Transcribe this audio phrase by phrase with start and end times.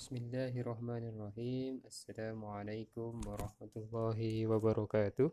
[0.00, 5.28] بسم الله الرحمن الرحيم السلام عليكم ورحمة الله وبركاته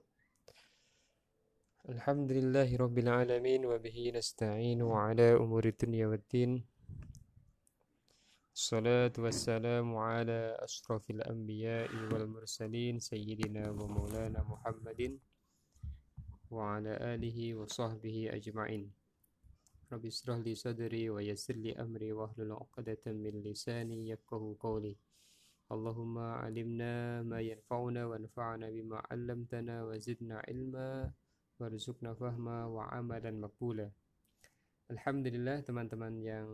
[1.96, 6.52] الحمد لله رب العالمين وبه نستعين على أمور الدنيا والدين
[8.52, 15.20] الصلاة والسلام على أشرف الأنبياء والمرسلين سيدنا ومولانا محمد
[16.52, 19.07] وعلى آله وصحبه أجمعين
[21.24, 24.92] yassir li amri wa hlul 'uqdatam min lisani yafqahu qawli.
[25.72, 31.08] Allahumma 'allimna ma yanfa'una wa anfa'na bima 'allamtana wa zidna ilma
[31.56, 33.88] warzuqna fahma wa amalan maqbula.
[34.92, 36.48] Alhamdulillah teman-teman yang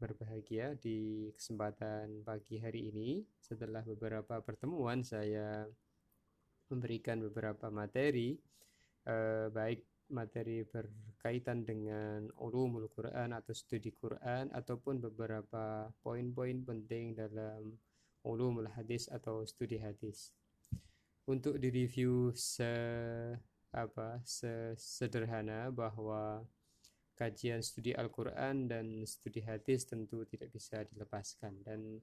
[0.00, 5.68] berbahagia di kesempatan pagi hari ini setelah beberapa pertemuan saya
[6.68, 8.36] memberikan beberapa materi
[9.08, 17.76] eh, baik materi berkaitan dengan ulumul Quran atau studi Quran ataupun beberapa poin-poin penting dalam
[18.24, 20.32] ulumul hadis atau studi hadis.
[21.28, 22.72] Untuk direview se
[23.68, 24.24] apa
[24.74, 26.40] sederhana bahwa
[27.18, 32.00] kajian studi Al-Qur'an dan studi hadis tentu tidak bisa dilepaskan dan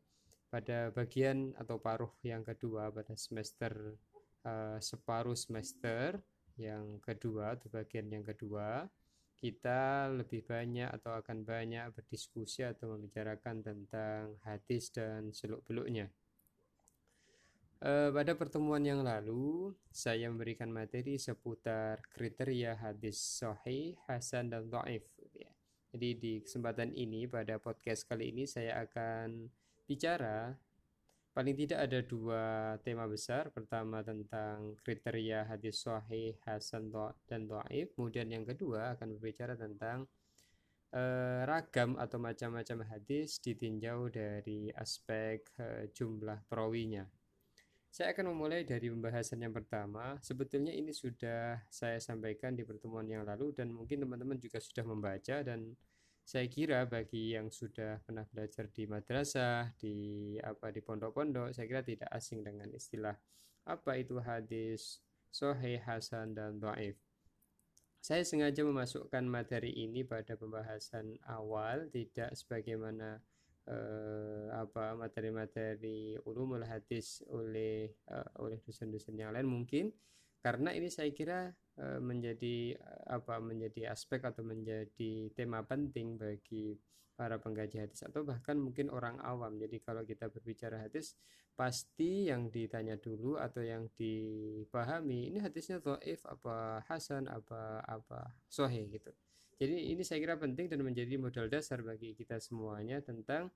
[0.51, 3.97] pada bagian atau paruh yang kedua pada semester
[4.45, 6.21] uh, separuh semester
[6.55, 8.87] yang kedua atau bagian yang kedua
[9.35, 16.09] kita lebih banyak atau akan banyak berdiskusi atau membicarakan tentang hadis dan seluk-beluknya.
[17.83, 24.65] E, pada pertemuan yang lalu, saya memberikan materi seputar kriteria hadis sahih, hasan, dan.
[25.35, 25.51] Ya.
[25.93, 29.51] Jadi di kesempatan ini, pada podcast kali ini saya akan
[29.85, 30.57] bicara
[31.35, 32.43] paling tidak ada dua
[32.79, 33.51] tema besar.
[33.51, 36.87] Pertama tentang kriteria hadis sahih, hasan
[37.27, 37.91] dan dhaif.
[37.91, 40.07] Kemudian yang kedua akan berbicara tentang
[40.95, 47.03] eh, ragam atau macam-macam hadis ditinjau dari aspek eh, jumlah perawinya.
[47.91, 50.19] Saya akan memulai dari pembahasan yang pertama.
[50.19, 55.43] Sebetulnya ini sudah saya sampaikan di pertemuan yang lalu dan mungkin teman-teman juga sudah membaca
[55.43, 55.75] dan
[56.25, 59.95] saya kira bagi yang sudah pernah belajar di madrasah, di
[60.41, 63.13] apa di pondok-pondok, saya kira tidak asing dengan istilah
[63.69, 66.97] apa itu hadis sahih, hasan dan dhaif.
[68.01, 73.21] Saya sengaja memasukkan materi ini pada pembahasan awal, tidak sebagaimana
[73.69, 79.89] eh, apa materi-materi ulumul hadis oleh uh, oleh dosen-dosen yang lain mungkin
[80.45, 86.71] karena ini saya kira Eh, menjadi eh, apa menjadi aspek atau menjadi tema penting bagi
[87.19, 89.59] para pengkaji hadis atau bahkan mungkin orang awam.
[89.59, 91.19] Jadi kalau kita berbicara hadis
[91.51, 98.87] pasti yang ditanya dulu atau yang dipahami ini hadisnya dhaif apa hasan apa apa sahih
[98.87, 99.11] gitu.
[99.59, 103.51] Jadi ini saya kira penting dan menjadi modal dasar bagi kita semuanya tentang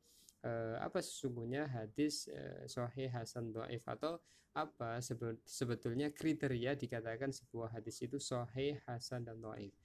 [0.45, 4.19] uh, apa sesungguhnya hadis uh, sahih hasan dhaif atau
[4.57, 4.97] apa
[5.45, 9.75] sebetulnya kriteria dikatakan sebuah hadis itu sahih hasan dan dhaif.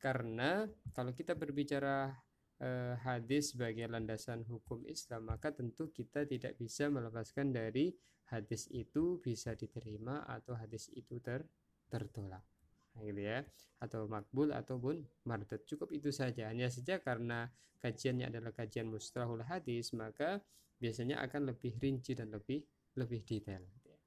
[0.00, 2.12] Karena kalau kita berbicara
[2.60, 7.92] uh, hadis sebagai landasan hukum Islam maka tentu kita tidak bisa melepaskan dari
[8.30, 11.44] hadis itu bisa diterima atau hadis itu ter
[11.92, 12.53] tertolak
[13.02, 13.42] gitu ya.
[13.82, 16.50] Atau makbul ataupun mardut cukup itu saja.
[16.50, 17.50] Hanya saja karena
[17.84, 20.40] kajiannya adalah kajian mustalahul hadis maka
[20.80, 22.64] biasanya akan lebih rinci dan lebih
[22.96, 24.00] lebih detail gitu ya.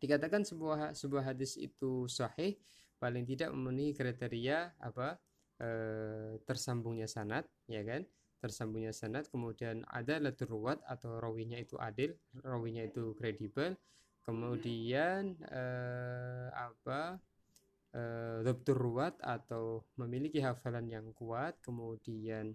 [0.00, 2.56] dikatakan sebuah sebuah hadis itu sahih
[2.96, 5.20] paling tidak memenuhi kriteria apa
[5.60, 5.68] e,
[6.48, 8.08] tersambungnya sanat ya kan?
[8.40, 10.16] Tersambungnya sanat kemudian ada
[10.48, 13.76] ruwat atau rawinya itu adil rawinya itu kredibel
[14.24, 15.64] kemudian e,
[16.56, 17.20] apa
[17.94, 21.58] uh, ruwat atau memiliki hafalan yang kuat.
[21.62, 22.54] Kemudian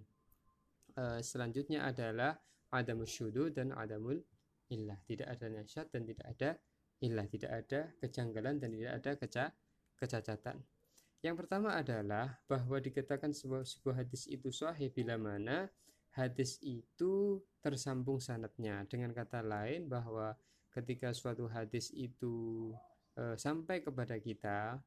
[0.95, 2.37] uh, selanjutnya adalah
[2.71, 4.19] adamul syudu dan adamul
[4.71, 4.99] illah.
[5.07, 6.49] Tidak ada nasyad dan tidak ada
[7.03, 7.25] illah.
[7.27, 9.45] Tidak ada kejanggalan dan tidak ada keca
[9.95, 10.57] kecacatan.
[11.25, 14.93] Yang pertama adalah bahwa dikatakan sebuah, sebuah hadis itu sahih.
[14.93, 15.65] Bila mana
[16.13, 20.37] hadis itu tersambung sanatnya dengan kata lain bahwa
[20.69, 22.69] ketika suatu hadis itu
[23.17, 24.79] e, sampai kepada kita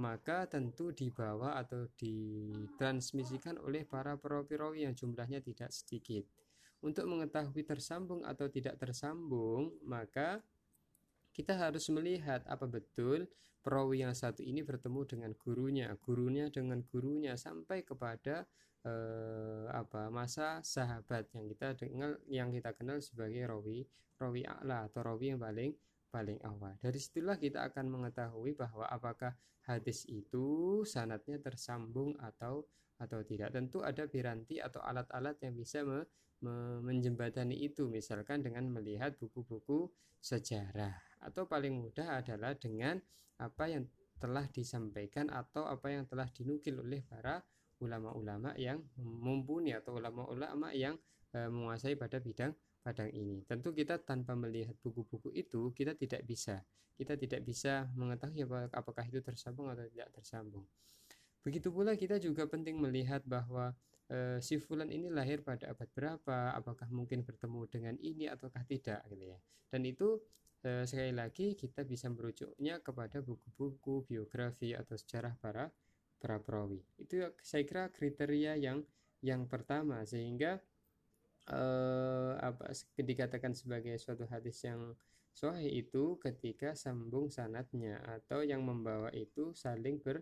[0.00, 6.24] maka tentu dibawa atau ditransmisikan oleh para perawi-perawi yang jumlahnya tidak sedikit.
[6.82, 10.42] Untuk mengetahui tersambung atau tidak tersambung, maka
[11.32, 13.28] kita harus melihat apa betul
[13.62, 18.44] perawi yang satu ini bertemu dengan gurunya, gurunya dengan gurunya sampai kepada
[18.82, 23.86] eh, apa masa sahabat yang kita dengar yang kita kenal sebagai rawi
[24.18, 25.70] rawi a'la atau rawi yang paling
[26.12, 26.76] paling awal.
[26.76, 29.32] Dari situlah kita akan mengetahui bahwa apakah
[29.64, 32.68] hadis itu sanatnya tersambung atau
[33.00, 33.50] atau tidak.
[33.56, 36.04] Tentu ada piranti atau alat-alat yang bisa me,
[36.44, 39.90] me, menjembatani itu, misalkan dengan melihat buku-buku
[40.22, 43.00] sejarah atau paling mudah adalah dengan
[43.42, 43.90] apa yang
[44.22, 47.42] telah disampaikan atau apa yang telah dinukil oleh para
[47.82, 50.94] ulama-ulama yang mumpuni atau ulama-ulama yang
[51.34, 53.46] e, menguasai pada bidang padang ini.
[53.46, 56.60] Tentu kita tanpa melihat buku-buku itu kita tidak bisa
[56.96, 60.62] kita tidak bisa mengetahui apakah itu tersambung atau tidak tersambung.
[61.42, 63.74] Begitu pula kita juga penting melihat bahwa
[64.06, 69.02] e, si fulan ini lahir pada abad berapa, apakah mungkin bertemu dengan ini ataukah tidak
[69.10, 69.38] gitu ya.
[69.66, 70.22] Dan itu
[70.62, 75.66] e, sekali lagi kita bisa merujuknya kepada buku-buku biografi atau sejarah para
[76.22, 76.78] para perawi.
[76.94, 78.86] Itu saya kira kriteria yang
[79.26, 80.62] yang pertama sehingga
[81.50, 84.94] eh, apa dikatakan sebagai suatu hadis yang
[85.32, 90.20] sahih itu ketika sambung sanatnya atau yang membawa itu saling ber,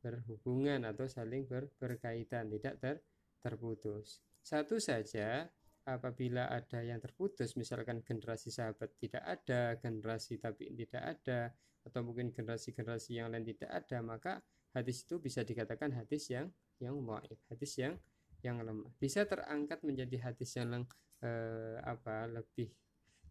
[0.00, 2.96] berhubungan atau saling ber, berkaitan tidak ter,
[3.42, 4.22] terputus.
[4.42, 5.50] Satu saja
[5.82, 11.50] apabila ada yang terputus misalkan generasi sahabat tidak ada generasi tapi tidak ada
[11.82, 14.38] atau mungkin generasi-generasi yang lain tidak ada maka
[14.70, 16.46] hadis itu bisa dikatakan hadis yang
[16.78, 17.98] yang waif hadis yang
[18.42, 20.82] yang lemah bisa terangkat menjadi hadis yang
[21.22, 22.70] eh, apa lebih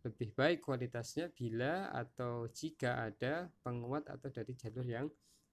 [0.02, 5.08] lebih baik kualitasnya bila atau jika ada penguat atau dari jalur yang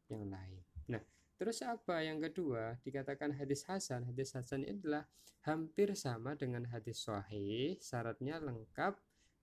[0.09, 0.65] yang lain.
[0.89, 1.03] Nah,
[1.37, 4.09] terus apa yang kedua dikatakan hadis hasan.
[4.09, 5.05] Hadis hasan adalah
[5.45, 8.97] hampir sama dengan hadis sahih, syaratnya lengkap.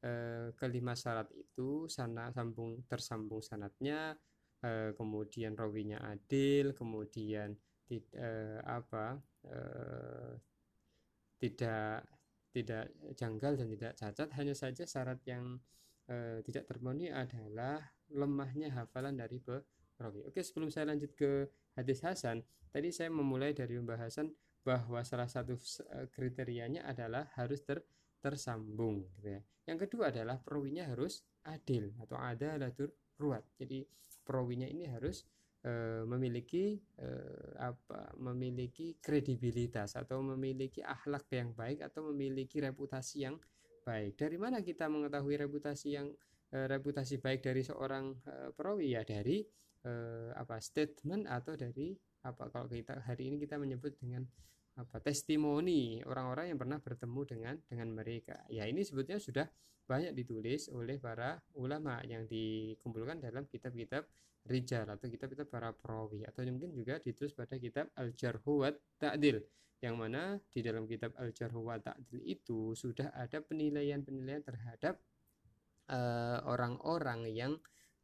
[0.05, 0.11] E,
[0.57, 4.17] kelima syarat itu sana sambung tersambung sanatnya,
[4.61, 7.53] e, kemudian rawinya adil, kemudian
[7.85, 8.29] tidak e,
[8.65, 10.33] apa Eh,
[11.39, 12.07] tidak
[12.55, 12.85] tidak
[13.19, 15.59] janggal dan tidak cacat hanya saja syarat yang
[16.07, 17.83] e, tidak terpenuhi adalah
[18.15, 20.23] lemahnya hafalan dari perawi.
[20.23, 22.39] Oke, sebelum saya lanjut ke hadis hasan,
[22.71, 24.31] tadi saya memulai dari pembahasan
[24.63, 25.59] bahwa salah satu
[25.93, 27.83] eh, kriterianya adalah harus ter,
[28.23, 29.03] tersambung.
[29.19, 29.41] Gitu ya.
[29.67, 33.43] Yang kedua adalah perawinya harus adil atau ada latur ruat.
[33.59, 33.83] Jadi
[34.23, 35.27] perawinya ini harus
[36.05, 37.09] memiliki e,
[37.57, 43.35] apa memiliki kredibilitas atau memiliki akhlak yang baik atau memiliki reputasi yang
[43.81, 44.13] baik.
[44.17, 46.13] Dari mana kita mengetahui reputasi yang
[46.53, 48.13] e, reputasi baik dari seorang
[48.53, 49.41] perawi ya dari
[50.33, 51.93] apa statement atau dari
[52.25, 54.25] apa kalau kita hari ini kita menyebut dengan
[54.75, 58.43] apa testimoni orang-orang yang pernah bertemu dengan dengan mereka.
[58.51, 59.47] Ya ini sebetulnya sudah
[59.87, 64.03] banyak ditulis oleh para ulama yang dikumpulkan dalam kitab-kitab
[64.45, 66.23] rijal atau kitab-kitab para perawi.
[66.25, 68.69] Atau mungkin juga ditulis pada kitab Al-Jarhu wa
[69.01, 69.41] Ta'dil
[69.83, 74.97] yang mana di dalam kitab Al-Jarhu wa Ta'dil itu sudah ada penilaian-penilaian terhadap
[75.91, 77.53] eh, orang-orang uh, yang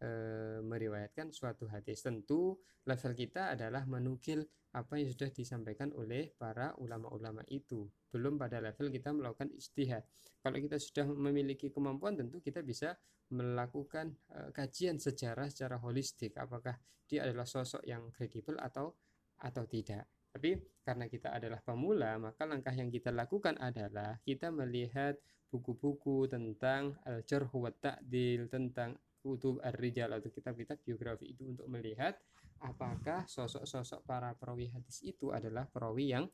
[0.02, 2.02] uh, meriwayatkan suatu hadis.
[2.02, 7.88] Tentu level kita adalah menukil apa yang sudah disampaikan oleh para ulama-ulama itu.
[8.10, 10.04] Belum pada level kita melakukan istihad.
[10.42, 12.98] Kalau kita sudah memiliki kemampuan tentu kita bisa
[13.32, 16.76] melakukan uh, kajian sejarah secara holistik apakah
[17.08, 18.96] dia adalah sosok yang kredibel atau
[19.40, 20.08] atau tidak.
[20.32, 20.56] Tapi
[20.88, 25.20] karena kita adalah pemula, maka langkah yang kita lakukan adalah kita melihat
[25.52, 32.18] buku-buku tentang al-jarh wa ta'dil, tentang kutub ar-rijal atau kitab-kitab biografi itu untuk melihat
[32.66, 36.26] apakah sosok-sosok para perawi hadis itu adalah perawi yang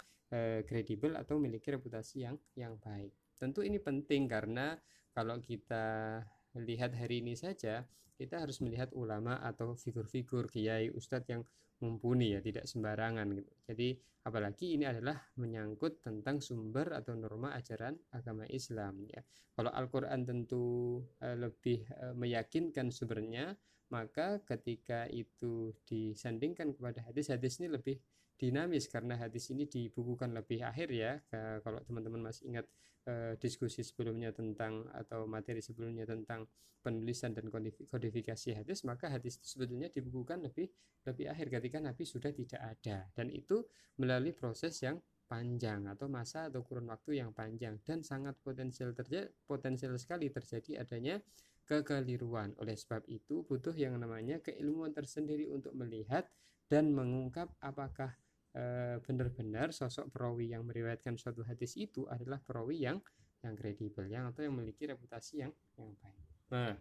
[0.68, 3.16] kredibel atau memiliki reputasi yang yang baik.
[3.40, 4.76] Tentu ini penting karena
[5.16, 6.20] kalau kita
[6.60, 11.46] lihat hari ini saja kita harus melihat ulama atau figur-figur kiai ustadz yang
[11.84, 13.54] mumpuni ya tidak sembarangan gitu.
[13.70, 13.90] Jadi
[14.26, 19.22] apalagi ini adalah menyangkut tentang sumber atau norma ajaran agama Islam ya.
[19.54, 23.56] Kalau Al-Qur'an tentu uh, lebih uh, meyakinkan sumbernya,
[23.90, 27.98] maka ketika itu disandingkan kepada hadis, hadis ini lebih
[28.38, 31.18] dinamis karena hadis ini dibukukan lebih akhir ya.
[31.66, 32.66] Kalau teman-teman masih ingat
[33.10, 36.46] eh, diskusi sebelumnya tentang atau materi sebelumnya tentang
[36.78, 37.52] penulisan dan
[37.84, 40.72] kodifikasi hadis maka hadis itu sebetulnya dibukukan lebih
[41.04, 43.10] lebih akhir ketika Nabi sudah tidak ada.
[43.12, 43.66] Dan itu
[43.98, 47.82] melalui proses yang panjang atau masa atau kurun waktu yang panjang.
[47.84, 51.20] Dan sangat potensial terjadi potensial sekali terjadi adanya
[51.68, 52.56] kekeliruan.
[52.64, 56.28] Oleh sebab itu butuh yang namanya keilmuan tersendiri untuk melihat
[56.68, 58.16] dan mengungkap apakah
[59.04, 62.98] benar-benar sosok perawi yang meriwayatkan suatu hadis itu adalah perawi yang
[63.46, 66.26] yang kredibel yang atau yang memiliki reputasi yang yang baik.
[66.48, 66.74] Nah,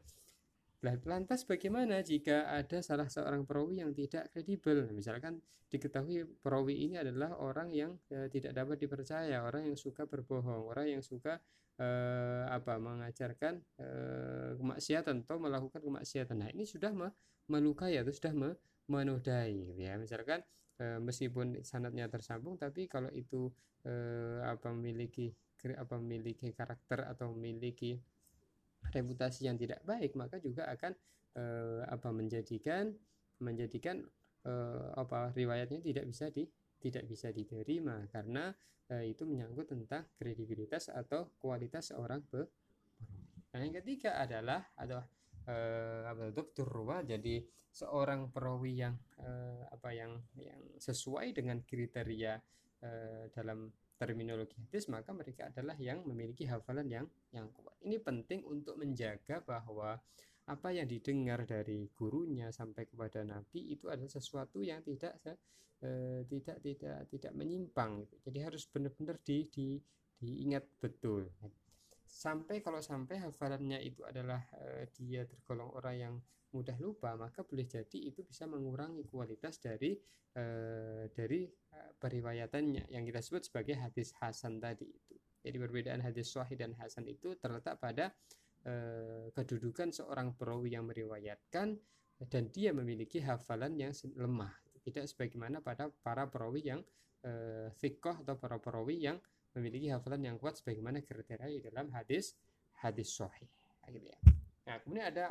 [1.04, 4.86] lantas bagaimana jika ada salah seorang perawi yang tidak kredibel?
[4.92, 10.70] Misalkan diketahui perawi ini adalah orang yang e, tidak dapat dipercaya, orang yang suka berbohong,
[10.70, 11.42] orang yang suka
[11.74, 11.88] e,
[12.46, 13.88] apa mengajarkan e,
[14.60, 16.36] kemaksiatan atau melakukan kemaksiatan.
[16.38, 17.10] Nah, ini sudah me,
[17.50, 18.54] melukai atau sudah me,
[18.86, 19.98] menodai gitu ya.
[19.98, 23.50] Misalkan e, meskipun sanatnya tersambung tapi kalau itu
[23.84, 23.92] e,
[24.44, 25.32] apa memiliki
[25.66, 27.98] apa memiliki karakter atau memiliki
[28.94, 30.94] reputasi yang tidak baik maka juga akan
[31.36, 32.90] eh, apa menjadikan
[33.44, 34.00] menjadikan
[34.48, 36.48] eh, apa riwayatnya tidak bisa di
[36.80, 38.04] tidak bisa diterima.
[38.08, 38.52] Karena
[38.90, 42.42] eh, itu menyangkut tentang kredibilitas atau kualitas seorang pe
[43.56, 45.00] Nah, yang ketiga adalah atau
[45.46, 46.66] eh, apa dokter
[47.06, 52.34] jadi seorang perawi yang eh, apa yang yang sesuai dengan kriteria
[52.82, 57.78] eh, dalam terminologi hadis maka mereka adalah yang memiliki hafalan yang yang kuat.
[57.80, 59.96] Ini penting untuk menjaga bahwa
[60.46, 65.18] apa yang didengar dari gurunya sampai kepada nabi itu adalah sesuatu yang tidak
[66.30, 69.76] tidak tidak tidak menyimpang jadi harus benar-benar di, di
[70.16, 71.28] diingat betul
[72.06, 76.14] sampai kalau sampai hafalannya itu adalah eh, dia tergolong orang yang
[76.54, 79.98] mudah lupa maka boleh jadi itu bisa mengurangi kualitas dari
[80.36, 85.16] eh, dari eh, periwayatannya yang kita sebut sebagai hadis hasan tadi itu.
[85.46, 88.10] Jadi perbedaan hadis sahih dan hasan itu terletak pada
[88.66, 91.78] eh, kedudukan seorang perawi yang meriwayatkan
[92.26, 94.52] dan dia memiliki hafalan yang lemah.
[94.82, 96.80] Tidak sebagaimana pada para perawi yang
[97.22, 99.18] eh, fikoh atau para perawi yang
[99.56, 102.36] memiliki hafalan yang kuat sebagaimana kriteria di dalam hadis
[102.84, 103.48] hadis sahih
[103.88, 104.18] gitu ya.
[104.66, 105.24] Nah, kemudian ada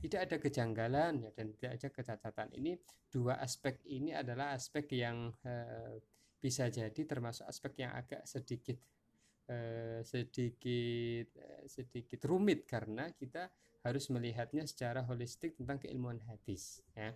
[0.00, 2.48] tidak ada kejanggalan ya, dan tidak ada kecacatan.
[2.56, 2.72] Ini
[3.12, 6.00] dua aspek ini adalah aspek yang eh,
[6.40, 8.80] bisa jadi termasuk aspek yang agak sedikit
[9.48, 13.52] eh, sedikit eh, sedikit rumit karena kita
[13.84, 17.12] harus melihatnya secara holistik tentang keilmuan hadis ya.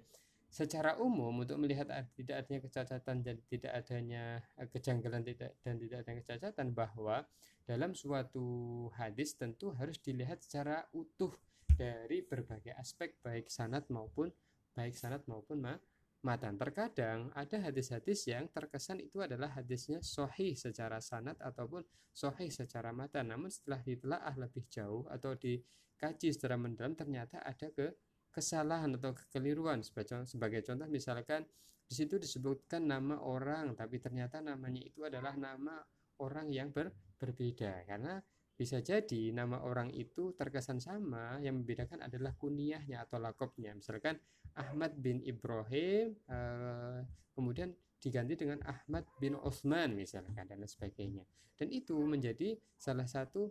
[0.54, 6.22] Secara umum untuk melihat tidak adanya kecacatan dan tidak adanya eh, kejanggalan dan tidak adanya
[6.22, 7.26] kecacatan bahwa
[7.66, 8.46] dalam suatu
[8.94, 11.34] hadis tentu harus dilihat secara utuh
[11.74, 14.30] dari berbagai aspek baik sanat maupun
[14.78, 15.74] baik sanat maupun ma
[16.22, 16.54] matan.
[16.54, 21.82] Terkadang ada hadis-hadis yang terkesan itu adalah hadisnya sohih secara sanat ataupun
[22.14, 23.26] sohih secara matan.
[23.26, 27.90] Namun setelah ditelaah lebih jauh atau dikaji secara mendalam ternyata ada ke
[28.34, 29.86] kesalahan atau kekeliruan
[30.26, 31.46] sebagai contoh misalkan
[31.86, 35.78] di situ disebutkan nama orang tapi ternyata namanya itu adalah nama
[36.18, 38.18] orang yang ber, berbeda karena
[38.54, 43.74] bisa jadi nama orang itu terkesan sama, yang membedakan adalah kuniahnya atau lakopnya.
[43.74, 44.14] Misalkan
[44.54, 47.02] Ahmad bin Ibrahim, uh,
[47.34, 51.26] kemudian diganti dengan Ahmad bin Osman misalkan dan sebagainya.
[51.58, 53.50] Dan itu menjadi salah satu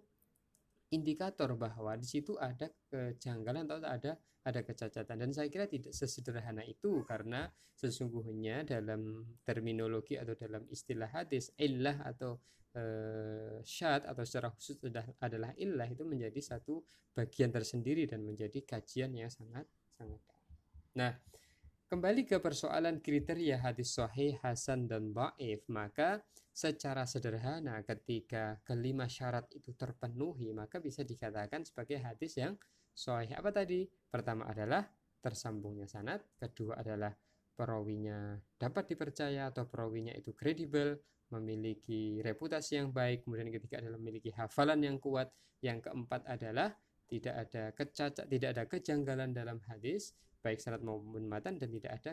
[0.94, 4.12] indikator bahwa di situ ada kejanggalan atau ada
[4.44, 5.16] ada kecacatan.
[5.18, 12.06] Dan saya kira tidak sesederhana itu karena sesungguhnya dalam terminologi atau dalam istilah hadis illah
[12.06, 12.38] atau
[12.78, 14.78] eh, syad atau secara khusus
[15.20, 19.66] adalah illah itu menjadi satu bagian tersendiri dan menjadi kajian yang sangat
[19.98, 20.22] sangat
[20.94, 21.10] Nah,
[21.90, 26.22] kembali ke persoalan kriteria hadis sahih, hasan dan baif, maka
[26.54, 32.54] secara sederhana ketika kelima syarat itu terpenuhi, maka bisa dikatakan sebagai hadis yang
[32.94, 33.34] sahih.
[33.34, 33.90] Apa tadi?
[33.90, 34.86] Pertama adalah
[35.18, 37.10] tersambungnya sanad, kedua adalah
[37.58, 41.02] perawinya dapat dipercaya atau perawinya itu kredibel,
[41.34, 45.34] memiliki reputasi yang baik, kemudian ketiga adalah memiliki hafalan yang kuat,
[45.66, 46.78] yang keempat adalah
[47.10, 50.14] tidak ada kecacat, tidak ada kejanggalan dalam hadis,
[50.46, 52.12] baik sanad maupun matan dan tidak ada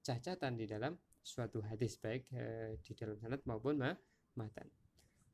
[0.00, 3.92] kecacatan di dalam suatu hadis baik e, di dalam sanad maupun ma
[4.34, 4.66] matan.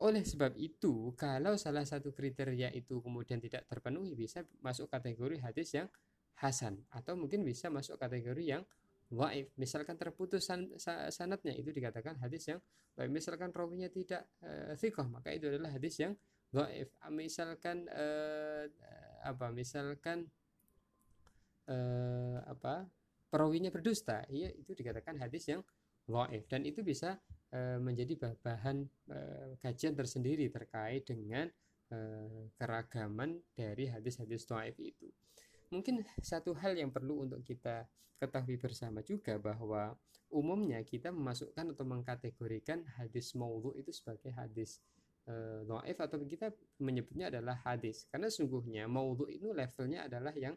[0.02, 5.72] Oleh sebab itu, kalau salah satu kriteria itu kemudian tidak terpenuhi bisa masuk kategori hadis
[5.72, 5.88] yang
[6.36, 8.62] hasan atau mungkin bisa masuk kategori yang
[9.08, 10.68] waif misalkan terputus san,
[11.08, 12.60] sanatnya itu dikatakan hadis yang
[12.98, 14.76] waif misalkan rawinya tidak e,
[15.08, 16.12] maka itu adalah hadis yang
[16.52, 18.06] waif misalkan e,
[19.24, 19.46] apa?
[19.48, 20.28] Misalkan
[21.64, 21.76] e,
[22.44, 22.84] apa
[23.28, 24.24] perawinya berdusta.
[24.30, 25.62] Iya itu dikatakan hadis yang
[26.06, 27.18] waif dan itu bisa
[27.50, 29.18] e, menjadi bahan e,
[29.58, 31.50] kajian tersendiri terkait dengan
[31.90, 31.98] e,
[32.54, 35.10] keragaman dari hadis-hadis waif itu.
[35.74, 39.98] Mungkin satu hal yang perlu untuk kita ketahui bersama juga bahwa
[40.30, 44.78] umumnya kita memasukkan atau mengkategorikan hadis maudhu itu sebagai hadis
[45.26, 45.66] e,
[45.98, 48.06] atau kita menyebutnya adalah hadis.
[48.08, 50.54] Karena sungguhnya maudhu itu levelnya adalah yang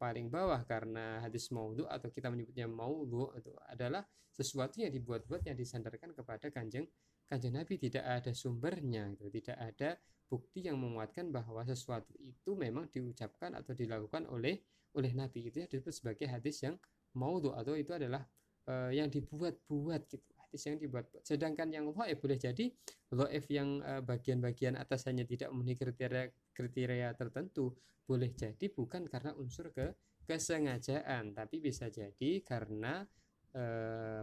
[0.00, 4.00] paling bawah karena hadis maudhu atau kita menyebutnya maudhu itu adalah
[4.32, 6.88] sesuatu yang dibuat-buat yang disandarkan kepada kanjeng
[7.28, 7.76] kanjeng Nabi.
[7.76, 13.76] Tidak ada sumbernya itu tidak ada bukti yang menguatkan bahwa sesuatu itu memang diucapkan atau
[13.76, 14.64] dilakukan oleh
[14.96, 15.52] oleh Nabi.
[15.52, 16.80] Itu disebut sebagai hadis yang
[17.12, 18.24] maudhu atau itu adalah
[18.72, 21.06] uh, yang dibuat-buat gitu hadis yang dibuat.
[21.22, 22.66] Sedangkan yang dhaif boleh jadi
[23.14, 27.70] dhaif yang uh, bagian-bagian atas hanya tidak memenuhi kriteria kriteria tertentu
[28.10, 29.94] boleh jadi bukan karena unsur ke
[30.26, 33.06] kesengajaan tapi bisa jadi karena
[33.54, 33.64] e,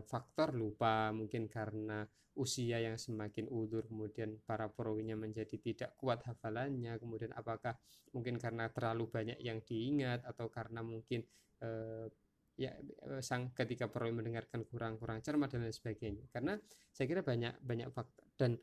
[0.03, 2.03] faktor lupa mungkin karena
[2.35, 7.79] usia yang semakin udur kemudian para perawinya menjadi tidak kuat hafalannya kemudian apakah
[8.11, 11.23] mungkin karena terlalu banyak yang diingat atau karena mungkin
[11.63, 11.69] e,
[12.57, 12.73] ya
[13.21, 16.25] sang ketika perawi mendengarkan kurang-kurang cermat dan lain sebagainya.
[16.33, 16.57] Karena
[16.89, 18.57] saya kira banyak banyak faktor dan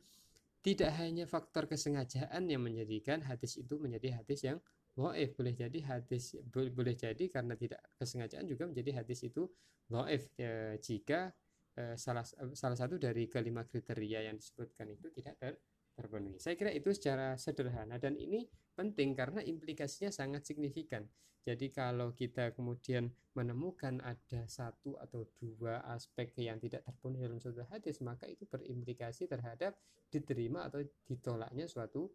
[0.59, 4.59] tidak hanya faktor kesengajaan yang menjadikan hadis itu menjadi hadis yang
[4.95, 5.35] Dhaif.
[5.35, 9.43] Boleh jadi hadis boleh jadi karena tidak kesengajaan juga menjadi hadis itu
[9.91, 10.31] dhaif.
[10.39, 11.35] Ya, jika
[11.75, 12.23] eh, salah
[12.55, 15.53] salah satu dari kelima kriteria yang disebutkan itu tidak ter,
[15.95, 16.37] terpenuhi.
[16.37, 21.07] Saya kira itu secara sederhana dan ini penting karena implikasinya sangat signifikan.
[21.45, 27.61] Jadi kalau kita kemudian menemukan ada satu atau dua aspek yang tidak terpenuhi dalam suatu
[27.69, 29.77] hadis, maka itu berimplikasi terhadap
[30.09, 32.09] diterima atau ditolaknya suatu